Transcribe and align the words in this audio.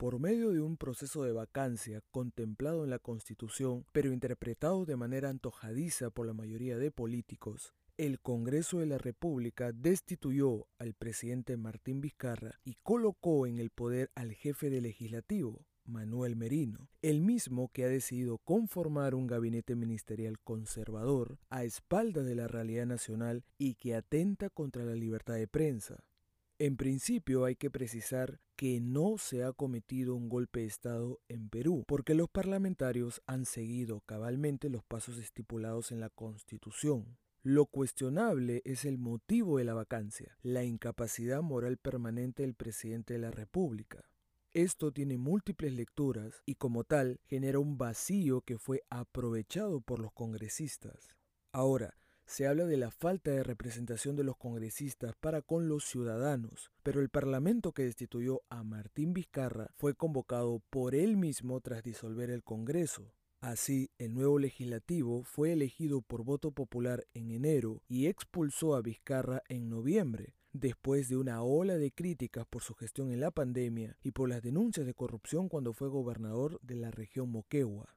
Por 0.00 0.18
medio 0.18 0.52
de 0.52 0.62
un 0.62 0.78
proceso 0.78 1.24
de 1.24 1.32
vacancia 1.32 2.00
contemplado 2.10 2.84
en 2.84 2.88
la 2.88 2.98
Constitución, 2.98 3.84
pero 3.92 4.14
interpretado 4.14 4.86
de 4.86 4.96
manera 4.96 5.28
antojadiza 5.28 6.08
por 6.08 6.26
la 6.26 6.32
mayoría 6.32 6.78
de 6.78 6.90
políticos, 6.90 7.74
el 7.98 8.18
Congreso 8.18 8.78
de 8.78 8.86
la 8.86 8.96
República 8.96 9.72
destituyó 9.72 10.68
al 10.78 10.94
presidente 10.94 11.58
Martín 11.58 12.00
Vizcarra 12.00 12.60
y 12.64 12.76
colocó 12.82 13.46
en 13.46 13.58
el 13.58 13.68
poder 13.68 14.10
al 14.14 14.32
jefe 14.32 14.70
del 14.70 14.84
legislativo, 14.84 15.66
Manuel 15.84 16.34
Merino, 16.34 16.88
el 17.02 17.20
mismo 17.20 17.68
que 17.70 17.84
ha 17.84 17.88
decidido 17.88 18.38
conformar 18.38 19.14
un 19.14 19.26
gabinete 19.26 19.76
ministerial 19.76 20.40
conservador 20.40 21.38
a 21.50 21.64
espaldas 21.64 22.24
de 22.24 22.36
la 22.36 22.48
realidad 22.48 22.86
nacional 22.86 23.44
y 23.58 23.74
que 23.74 23.94
atenta 23.94 24.48
contra 24.48 24.82
la 24.86 24.94
libertad 24.94 25.34
de 25.34 25.46
prensa. 25.46 26.02
En 26.60 26.76
principio 26.76 27.46
hay 27.46 27.56
que 27.56 27.70
precisar 27.70 28.38
que 28.54 28.82
no 28.82 29.16
se 29.16 29.44
ha 29.44 29.54
cometido 29.54 30.14
un 30.14 30.28
golpe 30.28 30.60
de 30.60 30.66
Estado 30.66 31.18
en 31.26 31.48
Perú, 31.48 31.84
porque 31.88 32.12
los 32.12 32.28
parlamentarios 32.28 33.22
han 33.26 33.46
seguido 33.46 34.02
cabalmente 34.02 34.68
los 34.68 34.84
pasos 34.84 35.16
estipulados 35.16 35.90
en 35.90 36.00
la 36.00 36.10
Constitución. 36.10 37.16
Lo 37.42 37.64
cuestionable 37.64 38.60
es 38.66 38.84
el 38.84 38.98
motivo 38.98 39.56
de 39.56 39.64
la 39.64 39.72
vacancia, 39.72 40.36
la 40.42 40.62
incapacidad 40.62 41.40
moral 41.40 41.78
permanente 41.78 42.42
del 42.42 42.52
presidente 42.52 43.14
de 43.14 43.20
la 43.20 43.30
República. 43.30 44.04
Esto 44.52 44.92
tiene 44.92 45.16
múltiples 45.16 45.72
lecturas 45.72 46.42
y 46.44 46.56
como 46.56 46.84
tal 46.84 47.20
genera 47.24 47.58
un 47.58 47.78
vacío 47.78 48.42
que 48.42 48.58
fue 48.58 48.82
aprovechado 48.90 49.80
por 49.80 49.98
los 49.98 50.12
congresistas. 50.12 51.16
Ahora, 51.52 51.96
se 52.30 52.46
habla 52.46 52.64
de 52.64 52.76
la 52.76 52.92
falta 52.92 53.32
de 53.32 53.42
representación 53.42 54.14
de 54.14 54.22
los 54.22 54.36
congresistas 54.36 55.16
para 55.18 55.42
con 55.42 55.68
los 55.68 55.84
ciudadanos, 55.84 56.70
pero 56.84 57.00
el 57.00 57.08
Parlamento 57.08 57.72
que 57.72 57.82
destituyó 57.82 58.42
a 58.48 58.62
Martín 58.62 59.12
Vizcarra 59.12 59.72
fue 59.74 59.94
convocado 59.94 60.62
por 60.70 60.94
él 60.94 61.16
mismo 61.16 61.60
tras 61.60 61.82
disolver 61.82 62.30
el 62.30 62.44
Congreso. 62.44 63.12
Así, 63.40 63.90
el 63.98 64.14
nuevo 64.14 64.38
legislativo 64.38 65.24
fue 65.24 65.54
elegido 65.54 66.02
por 66.02 66.22
voto 66.22 66.52
popular 66.52 67.04
en 67.14 67.32
enero 67.32 67.82
y 67.88 68.06
expulsó 68.06 68.76
a 68.76 68.80
Vizcarra 68.80 69.42
en 69.48 69.68
noviembre, 69.68 70.36
después 70.52 71.08
de 71.08 71.16
una 71.16 71.42
ola 71.42 71.78
de 71.78 71.90
críticas 71.90 72.46
por 72.48 72.62
su 72.62 72.76
gestión 72.76 73.10
en 73.10 73.18
la 73.18 73.32
pandemia 73.32 73.96
y 74.04 74.12
por 74.12 74.28
las 74.28 74.40
denuncias 74.40 74.86
de 74.86 74.94
corrupción 74.94 75.48
cuando 75.48 75.72
fue 75.72 75.88
gobernador 75.88 76.60
de 76.62 76.76
la 76.76 76.92
región 76.92 77.28
Moquegua. 77.28 77.96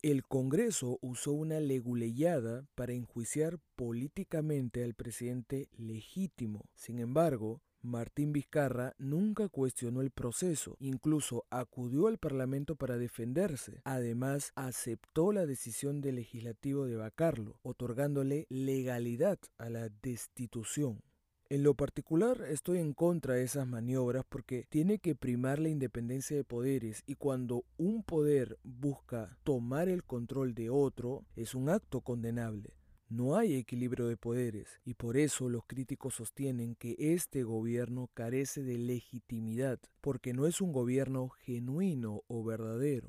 El 0.00 0.22
Congreso 0.22 0.98
usó 1.02 1.32
una 1.32 1.58
leguleyada 1.58 2.68
para 2.76 2.92
enjuiciar 2.92 3.58
políticamente 3.74 4.84
al 4.84 4.94
presidente 4.94 5.68
legítimo. 5.76 6.68
Sin 6.76 7.00
embargo, 7.00 7.62
Martín 7.82 8.32
Vizcarra 8.32 8.94
nunca 8.98 9.48
cuestionó 9.48 10.00
el 10.00 10.12
proceso, 10.12 10.76
incluso 10.78 11.46
acudió 11.50 12.06
al 12.06 12.18
Parlamento 12.18 12.76
para 12.76 12.96
defenderse. 12.96 13.80
Además, 13.82 14.52
aceptó 14.54 15.32
la 15.32 15.46
decisión 15.46 16.00
del 16.00 16.16
legislativo 16.16 16.86
de 16.86 16.94
vacarlo, 16.94 17.58
otorgándole 17.62 18.46
legalidad 18.50 19.40
a 19.58 19.68
la 19.68 19.88
destitución. 19.88 21.02
En 21.50 21.62
lo 21.62 21.72
particular 21.72 22.42
estoy 22.50 22.76
en 22.76 22.92
contra 22.92 23.32
de 23.32 23.42
esas 23.42 23.66
maniobras 23.66 24.22
porque 24.28 24.66
tiene 24.68 24.98
que 24.98 25.14
primar 25.14 25.58
la 25.58 25.70
independencia 25.70 26.36
de 26.36 26.44
poderes 26.44 27.02
y 27.06 27.14
cuando 27.14 27.64
un 27.78 28.02
poder 28.02 28.58
busca 28.64 29.38
tomar 29.44 29.88
el 29.88 30.04
control 30.04 30.54
de 30.54 30.68
otro 30.68 31.24
es 31.36 31.54
un 31.54 31.70
acto 31.70 32.02
condenable. 32.02 32.74
No 33.08 33.34
hay 33.34 33.54
equilibrio 33.54 34.08
de 34.08 34.18
poderes 34.18 34.78
y 34.84 34.92
por 34.92 35.16
eso 35.16 35.48
los 35.48 35.64
críticos 35.64 36.16
sostienen 36.16 36.74
que 36.74 36.96
este 36.98 37.44
gobierno 37.44 38.10
carece 38.12 38.62
de 38.62 38.76
legitimidad 38.76 39.80
porque 40.02 40.34
no 40.34 40.46
es 40.46 40.60
un 40.60 40.70
gobierno 40.70 41.30
genuino 41.30 42.24
o 42.26 42.44
verdadero. 42.44 43.08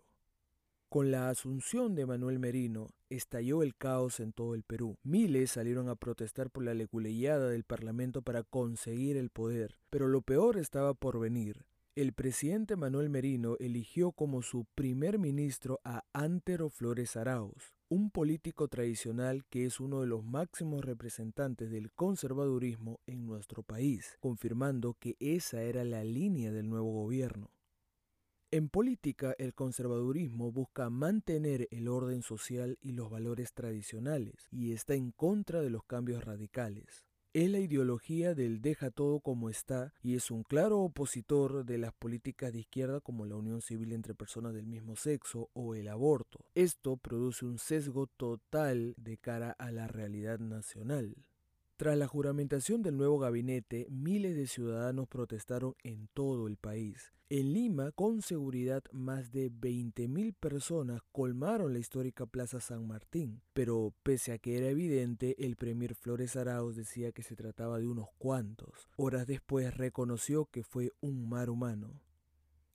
Con 0.90 1.12
la 1.12 1.30
asunción 1.30 1.94
de 1.94 2.08
Manuel 2.08 2.40
Merino, 2.40 2.88
estalló 3.12 3.62
el 3.62 3.76
caos 3.76 4.20
en 4.20 4.34
todo 4.34 4.56
el 4.56 4.64
Perú. 4.64 4.98
Miles 5.04 5.52
salieron 5.52 5.88
a 5.88 5.96
protestar 5.96 6.50
por 6.50 6.64
la 6.64 6.74
leguleyada 6.74 7.48
del 7.48 7.64
Parlamento 7.64 8.24
para 8.24 8.42
conseguir 8.42 9.16
el 9.16 9.30
poder, 9.30 9.78
pero 9.92 10.08
lo 10.08 10.24
peor 10.24 10.58
estaba 10.58 10.96
por 10.96 11.20
venir. 11.20 11.68
El 11.94 12.14
presidente 12.14 12.76
Manuel 12.76 13.12
Merino 13.12 13.56
eligió 13.60 14.14
como 14.14 14.42
su 14.42 14.66
primer 14.74 15.20
ministro 15.20 15.80
a 15.84 16.06
Antero 16.12 16.72
Flores 16.72 17.16
Arauz, 17.16 17.76
un 17.88 18.10
político 18.10 18.68
tradicional 18.68 19.46
que 19.46 19.66
es 19.66 19.80
uno 19.80 20.02
de 20.02 20.08
los 20.08 20.24
máximos 20.24 20.84
representantes 20.84 21.70
del 21.70 21.92
conservadurismo 21.92 23.00
en 23.06 23.28
nuestro 23.28 23.62
país, 23.62 24.18
confirmando 24.22 24.96
que 25.00 25.18
esa 25.20 25.62
era 25.62 25.84
la 25.84 26.04
línea 26.04 26.52
del 26.52 26.68
nuevo 26.68 26.92
gobierno. 27.04 27.52
En 28.52 28.68
política, 28.68 29.36
el 29.38 29.54
conservadurismo 29.54 30.52
busca 30.52 30.90
mantener 30.90 31.68
el 31.70 31.88
orden 31.88 32.24
social 32.24 32.80
y 32.82 32.94
los 32.94 33.12
valores 33.12 33.54
tradicionales 33.54 34.48
y 34.50 34.74
está 34.74 34.96
en 34.96 35.12
contra 35.12 35.62
de 35.62 35.70
los 35.70 35.84
cambios 35.84 36.24
radicales. 36.24 37.06
Es 37.32 37.48
la 37.52 37.60
ideología 37.60 38.34
del 38.34 38.60
deja 38.60 38.90
todo 38.90 39.20
como 39.20 39.52
está 39.52 39.94
y 40.02 40.16
es 40.16 40.32
un 40.32 40.42
claro 40.42 40.80
opositor 40.80 41.64
de 41.64 41.78
las 41.78 41.94
políticas 41.94 42.52
de 42.52 42.62
izquierda 42.62 43.02
como 43.02 43.28
la 43.28 43.36
unión 43.36 43.62
civil 43.62 43.94
entre 43.94 44.16
personas 44.16 44.56
del 44.56 44.66
mismo 44.66 44.96
sexo 44.96 45.52
o 45.54 45.76
el 45.76 45.88
aborto. 45.88 46.44
Esto 46.56 46.98
produce 46.98 47.46
un 47.46 47.60
sesgo 47.60 48.08
total 48.08 48.96
de 48.98 49.20
cara 49.20 49.52
a 49.60 49.72
la 49.72 49.88
realidad 49.88 50.40
nacional. 50.40 51.14
Tras 51.80 51.98
la 51.98 52.08
juramentación 52.08 52.82
del 52.82 52.98
nuevo 52.98 53.20
gabinete, 53.20 53.88
miles 53.90 54.36
de 54.36 54.48
ciudadanos 54.48 55.08
protestaron 55.08 55.76
en 55.82 56.10
todo 56.14 56.48
el 56.48 56.58
país. 56.58 57.14
En 57.30 57.54
Lima, 57.54 57.94
con 57.94 58.22
seguridad, 58.22 58.84
más 58.92 59.32
de 59.32 59.50
20.000 59.50 60.36
personas 60.38 61.02
colmaron 61.14 61.72
la 61.72 61.80
histórica 61.80 62.26
Plaza 62.26 62.60
San 62.60 62.86
Martín, 62.86 63.44
pero 63.54 63.94
pese 64.04 64.34
a 64.34 64.40
que 64.40 64.58
era 64.58 64.68
evidente, 64.68 65.38
el 65.40 65.56
premier 65.56 65.96
Flores 65.96 66.36
Arauz 66.36 66.76
decía 66.76 67.14
que 67.14 67.24
se 67.24 67.38
trataba 67.38 67.80
de 67.80 67.88
unos 67.88 68.10
cuantos. 68.18 68.90
Horas 68.98 69.26
después 69.26 69.78
reconoció 69.78 70.48
que 70.48 70.64
fue 70.64 70.92
un 71.00 71.30
mar 71.30 71.50
humano. 71.50 72.02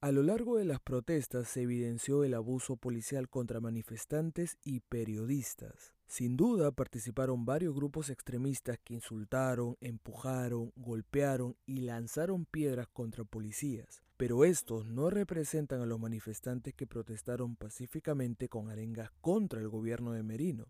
A 0.05 0.13
lo 0.13 0.23
largo 0.23 0.59
de 0.59 0.67
las 0.67 0.81
protestas 0.81 1.49
se 1.49 1.63
evidenció 1.63 2.25
el 2.25 2.35
abuso 2.35 2.77
policial 2.77 3.31
contra 3.31 3.59
manifestantes 3.59 4.59
y 4.63 4.81
periodistas. 4.81 5.95
Sin 6.07 6.37
duda 6.37 6.73
participaron 6.73 7.47
varios 7.47 7.75
grupos 7.75 8.11
extremistas 8.11 8.79
que 8.85 8.93
insultaron, 8.93 9.79
empujaron, 9.81 10.75
golpearon 10.77 11.57
y 11.65 11.79
lanzaron 11.79 12.45
piedras 12.45 12.87
contra 12.89 13.25
policías, 13.25 14.03
pero 14.19 14.45
estos 14.45 14.85
no 14.85 15.09
representan 15.09 15.81
a 15.81 15.87
los 15.87 15.99
manifestantes 15.99 16.75
que 16.75 16.87
protestaron 16.87 17.57
pacíficamente 17.57 18.51
con 18.51 18.69
arengas 18.69 19.11
contra 19.23 19.59
el 19.59 19.71
gobierno 19.71 20.13
de 20.13 20.23
Merino. 20.23 20.67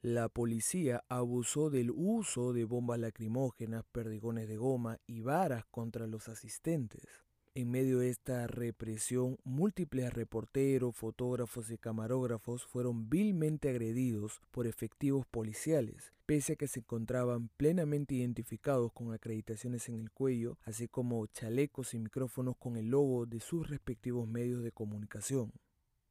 La 0.00 0.30
policía 0.30 1.04
abusó 1.10 1.68
del 1.68 1.90
uso 1.90 2.54
de 2.54 2.64
bombas 2.64 3.00
lacrimógenas, 3.00 3.84
perdigones 3.92 4.48
de 4.48 4.56
goma 4.56 4.96
y 5.06 5.20
varas 5.20 5.66
contra 5.66 6.06
los 6.06 6.30
asistentes. 6.30 7.27
En 7.58 7.72
medio 7.72 7.98
de 7.98 8.08
esta 8.08 8.46
represión, 8.46 9.36
múltiples 9.42 10.12
reporteros, 10.12 10.94
fotógrafos 10.94 11.72
y 11.72 11.76
camarógrafos 11.76 12.64
fueron 12.64 13.10
vilmente 13.10 13.68
agredidos 13.68 14.40
por 14.52 14.68
efectivos 14.68 15.26
policiales, 15.26 16.12
pese 16.24 16.52
a 16.52 16.54
que 16.54 16.68
se 16.68 16.78
encontraban 16.78 17.48
plenamente 17.56 18.14
identificados 18.14 18.92
con 18.92 19.12
acreditaciones 19.12 19.88
en 19.88 19.96
el 19.96 20.12
cuello, 20.12 20.56
así 20.62 20.86
como 20.86 21.26
chalecos 21.26 21.94
y 21.94 21.98
micrófonos 21.98 22.56
con 22.56 22.76
el 22.76 22.90
logo 22.90 23.26
de 23.26 23.40
sus 23.40 23.68
respectivos 23.68 24.28
medios 24.28 24.62
de 24.62 24.70
comunicación. 24.70 25.50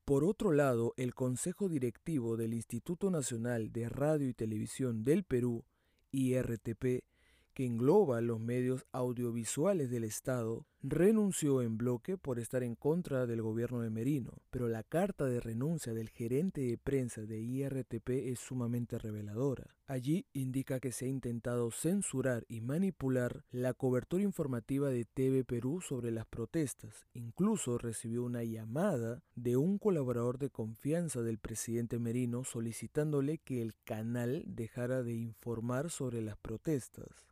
Por 0.04 0.26
otro 0.26 0.52
lado, 0.52 0.94
el 0.98 1.16
Consejo 1.16 1.70
Directivo 1.70 2.36
del 2.36 2.54
Instituto 2.54 3.10
Nacional 3.10 3.72
de 3.72 3.88
Radio 3.88 4.28
y 4.28 4.34
Televisión 4.34 5.06
del 5.06 5.24
Perú, 5.24 5.64
IRTP, 6.12 7.06
que 7.58 7.66
engloba 7.66 8.22
los 8.22 8.40
medios 8.40 8.86
audiovisuales 8.92 9.90
del 9.90 10.04
Estado, 10.04 10.68
renunció 10.84 11.64
en 11.64 11.76
bloque 11.76 12.16
por 12.16 12.38
estar 12.38 12.62
en 12.62 12.76
contra 12.76 13.26
del 13.26 13.42
gobierno 13.42 13.82
de 13.82 13.90
Merino, 13.90 14.44
pero 14.52 14.68
la 14.68 14.84
carta 14.84 15.26
de 15.26 15.40
renuncia 15.40 15.96
del 15.96 16.10
gerente 16.10 16.62
de 16.62 16.78
prensa 16.78 17.22
de 17.22 17.42
IRTP 17.42 18.10
es 18.10 18.42
sumamente 18.42 19.00
reveladora. 19.00 19.76
Allí 19.88 20.28
indica 20.34 20.80
que 20.80 20.92
se 20.92 21.06
ha 21.06 21.08
intentado 21.08 21.72
censurar 21.72 22.46
y 22.48 22.62
manipular 22.62 23.44
la 23.50 23.74
cobertura 23.74 24.22
informativa 24.22 24.90
de 24.90 25.06
TV 25.06 25.44
Perú 25.44 25.82
sobre 25.82 26.12
las 26.12 26.28
protestas. 26.28 27.08
Incluso 27.16 27.80
recibió 27.80 28.24
una 28.24 28.44
llamada 28.44 29.24
de 29.34 29.58
un 29.58 29.80
colaborador 29.80 30.38
de 30.38 30.52
confianza 30.52 31.24
del 31.24 31.40
presidente 31.40 31.98
Merino 31.98 32.44
solicitándole 32.44 33.40
que 33.40 33.64
el 33.64 33.74
canal 33.84 34.44
dejara 34.46 35.02
de 35.02 35.16
informar 35.16 35.90
sobre 35.90 36.22
las 36.22 36.38
protestas. 36.38 37.28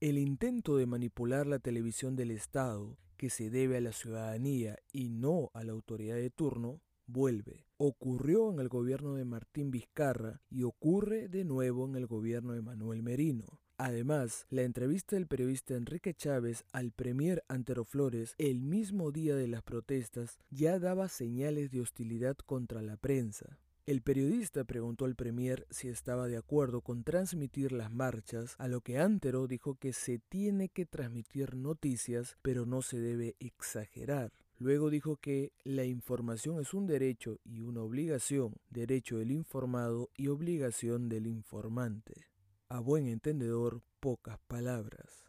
El 0.00 0.16
intento 0.16 0.76
de 0.76 0.86
manipular 0.86 1.48
la 1.48 1.58
televisión 1.58 2.14
del 2.14 2.30
Estado, 2.30 2.96
que 3.16 3.30
se 3.30 3.50
debe 3.50 3.78
a 3.78 3.80
la 3.80 3.90
ciudadanía 3.90 4.78
y 4.92 5.08
no 5.08 5.50
a 5.54 5.64
la 5.64 5.72
autoridad 5.72 6.14
de 6.14 6.30
turno, 6.30 6.80
vuelve. 7.08 7.66
Ocurrió 7.78 8.52
en 8.52 8.60
el 8.60 8.68
gobierno 8.68 9.16
de 9.16 9.24
Martín 9.24 9.72
Vizcarra 9.72 10.40
y 10.48 10.62
ocurre 10.62 11.26
de 11.26 11.42
nuevo 11.44 11.84
en 11.84 11.96
el 11.96 12.06
gobierno 12.06 12.52
de 12.52 12.62
Manuel 12.62 13.02
Merino. 13.02 13.60
Además, 13.76 14.46
la 14.50 14.62
entrevista 14.62 15.16
del 15.16 15.26
periodista 15.26 15.74
Enrique 15.74 16.14
Chávez 16.14 16.64
al 16.70 16.92
premier 16.92 17.42
Antero 17.48 17.84
Flores 17.84 18.36
el 18.38 18.60
mismo 18.60 19.10
día 19.10 19.34
de 19.34 19.48
las 19.48 19.64
protestas 19.64 20.38
ya 20.48 20.78
daba 20.78 21.08
señales 21.08 21.72
de 21.72 21.80
hostilidad 21.80 22.36
contra 22.36 22.82
la 22.82 22.96
prensa. 22.98 23.58
El 23.88 24.02
periodista 24.02 24.64
preguntó 24.64 25.06
al 25.06 25.14
Premier 25.14 25.66
si 25.70 25.88
estaba 25.88 26.28
de 26.28 26.36
acuerdo 26.36 26.82
con 26.82 27.04
transmitir 27.04 27.72
las 27.72 27.90
marchas, 27.90 28.54
a 28.58 28.68
lo 28.68 28.82
que 28.82 28.98
Antero 28.98 29.46
dijo 29.46 29.76
que 29.76 29.94
se 29.94 30.18
tiene 30.18 30.68
que 30.68 30.84
transmitir 30.84 31.54
noticias, 31.54 32.36
pero 32.42 32.66
no 32.66 32.82
se 32.82 33.00
debe 33.00 33.34
exagerar. 33.40 34.30
Luego 34.58 34.90
dijo 34.90 35.16
que 35.16 35.54
la 35.64 35.86
información 35.86 36.60
es 36.60 36.74
un 36.74 36.86
derecho 36.86 37.40
y 37.44 37.62
una 37.62 37.80
obligación, 37.80 38.56
derecho 38.68 39.16
del 39.16 39.30
informado 39.30 40.10
y 40.18 40.28
obligación 40.28 41.08
del 41.08 41.26
informante. 41.26 42.26
A 42.68 42.80
buen 42.80 43.06
entendedor, 43.06 43.80
pocas 44.00 44.38
palabras. 44.48 45.24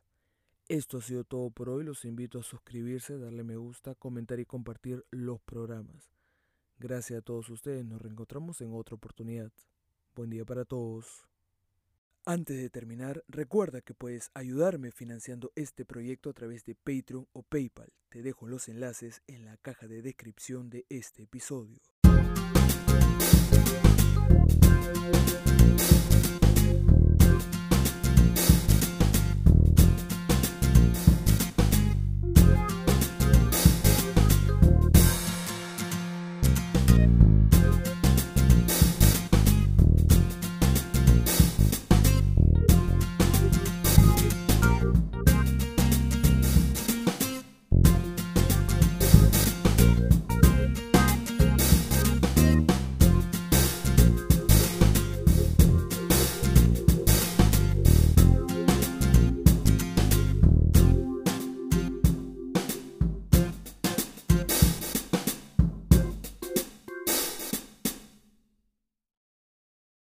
Esto 0.68 0.98
ha 0.98 1.02
sido 1.02 1.24
todo 1.24 1.50
por 1.50 1.70
hoy, 1.70 1.86
los 1.86 2.04
invito 2.04 2.40
a 2.40 2.44
suscribirse, 2.44 3.18
darle 3.18 3.46
me 3.46 3.56
gusta, 3.56 3.96
comentar 3.96 4.38
y 4.42 4.46
compartir 4.46 5.06
los 5.12 5.40
programas. 5.40 6.19
Gracias 6.82 7.20
a 7.20 7.22
todos 7.22 7.50
ustedes, 7.50 7.84
nos 7.84 8.02
reencontramos 8.02 8.62
en 8.62 8.74
otra 8.74 8.96
oportunidad. 8.96 9.52
Buen 10.16 10.30
día 10.30 10.46
para 10.46 10.64
todos. 10.64 11.28
Antes 12.26 12.56
de 12.56 12.70
terminar, 12.70 13.22
recuerda 13.28 13.82
que 13.82 13.94
puedes 13.94 14.32
ayudarme 14.34 14.92
financiando 14.92 15.52
este 15.56 15.84
proyecto 15.84 16.30
a 16.30 16.34
través 16.34 16.64
de 16.64 16.76
Patreon 16.76 17.28
o 17.34 17.44
PayPal. 17.44 17.92
Te 18.08 18.22
dejo 18.22 18.48
los 18.48 18.70
enlaces 18.70 19.22
en 19.28 19.44
la 19.44 19.58
caja 19.58 19.88
de 19.88 20.02
descripción 20.02 20.70
de 20.70 20.86
este 20.88 21.24
episodio. 21.24 21.82